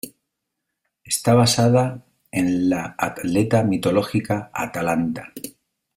Está 1.03 1.35
basada 1.35 2.03
en 2.31 2.69
la 2.69 2.95
atleta 2.97 3.61
mitológica 3.63 4.49
Atalanta. 4.51 5.31